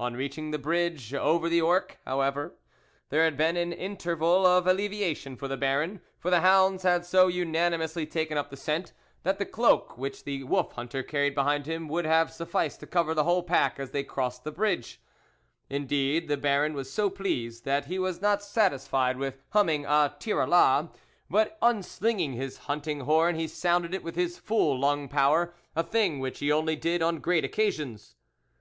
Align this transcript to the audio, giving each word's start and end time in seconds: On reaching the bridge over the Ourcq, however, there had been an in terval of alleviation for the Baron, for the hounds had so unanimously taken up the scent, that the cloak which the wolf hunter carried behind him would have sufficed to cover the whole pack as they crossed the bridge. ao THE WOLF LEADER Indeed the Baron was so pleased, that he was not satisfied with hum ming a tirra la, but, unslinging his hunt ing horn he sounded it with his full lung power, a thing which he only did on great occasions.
On 0.00 0.14
reaching 0.14 0.50
the 0.50 0.58
bridge 0.58 1.14
over 1.14 1.48
the 1.48 1.60
Ourcq, 1.60 1.92
however, 2.04 2.56
there 3.10 3.22
had 3.22 3.36
been 3.36 3.56
an 3.56 3.72
in 3.72 3.96
terval 3.96 4.44
of 4.44 4.66
alleviation 4.66 5.36
for 5.36 5.46
the 5.46 5.56
Baron, 5.56 6.00
for 6.18 6.28
the 6.28 6.40
hounds 6.40 6.82
had 6.82 7.06
so 7.06 7.28
unanimously 7.28 8.04
taken 8.04 8.36
up 8.36 8.50
the 8.50 8.56
scent, 8.56 8.92
that 9.22 9.38
the 9.38 9.46
cloak 9.46 9.96
which 9.96 10.24
the 10.24 10.42
wolf 10.42 10.72
hunter 10.72 11.04
carried 11.04 11.36
behind 11.36 11.66
him 11.66 11.86
would 11.86 12.04
have 12.04 12.32
sufficed 12.32 12.80
to 12.80 12.88
cover 12.88 13.14
the 13.14 13.22
whole 13.22 13.44
pack 13.44 13.78
as 13.78 13.92
they 13.92 14.02
crossed 14.02 14.42
the 14.42 14.50
bridge. 14.50 15.00
ao 15.00 15.06
THE 15.06 15.12
WOLF 15.12 15.70
LEADER 15.70 15.82
Indeed 15.82 16.28
the 16.30 16.36
Baron 16.36 16.74
was 16.74 16.90
so 16.92 17.08
pleased, 17.08 17.64
that 17.64 17.84
he 17.84 18.00
was 18.00 18.20
not 18.20 18.42
satisfied 18.42 19.18
with 19.18 19.38
hum 19.50 19.66
ming 19.66 19.86
a 19.86 20.16
tirra 20.18 20.48
la, 20.48 20.88
but, 21.30 21.56
unslinging 21.62 22.32
his 22.32 22.58
hunt 22.66 22.88
ing 22.88 23.02
horn 23.02 23.36
he 23.36 23.46
sounded 23.46 23.94
it 23.94 24.02
with 24.02 24.16
his 24.16 24.36
full 24.36 24.76
lung 24.80 25.06
power, 25.06 25.54
a 25.76 25.84
thing 25.84 26.18
which 26.18 26.40
he 26.40 26.50
only 26.50 26.74
did 26.74 27.00
on 27.02 27.20
great 27.20 27.44
occasions. 27.44 28.16